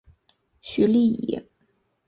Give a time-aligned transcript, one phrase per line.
[0.61, 1.43] 许力以。